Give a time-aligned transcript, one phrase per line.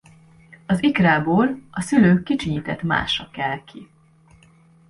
[0.65, 3.89] Az ikrából a szülők kicsinyített mása kel ki.